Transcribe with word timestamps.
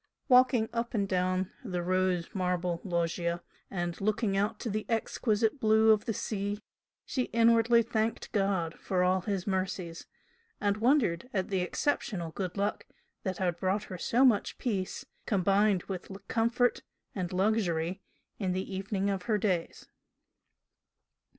Walking 0.27 0.67
up 0.73 0.95
and 0.95 1.07
down 1.07 1.51
the 1.63 1.83
rose 1.83 2.33
marble 2.33 2.81
loggia 2.83 3.43
and 3.69 4.01
looking 4.01 4.35
out 4.35 4.59
to 4.61 4.67
the 4.71 4.87
exquisite 4.89 5.59
blue 5.59 5.91
of 5.91 6.05
the 6.05 6.13
sea, 6.15 6.59
she 7.05 7.25
inwardly 7.25 7.83
thanked 7.83 8.31
God 8.31 8.73
for 8.79 9.03
all 9.03 9.21
His 9.21 9.45
mercies, 9.45 10.07
and 10.59 10.77
wondered 10.77 11.29
at 11.35 11.49
the 11.49 11.59
exceptional 11.61 12.31
good 12.31 12.57
luck 12.57 12.87
that 13.21 13.37
had 13.37 13.57
brought 13.59 13.83
her 13.83 13.97
so 13.99 14.25
much 14.25 14.57
peace, 14.57 15.05
combined 15.27 15.83
with 15.83 16.09
comfort 16.27 16.81
and 17.13 17.31
luxury 17.31 18.01
in 18.39 18.53
the 18.53 18.75
evening 18.75 19.07
of 19.07 19.25
her 19.25 19.37
days. 19.37 19.87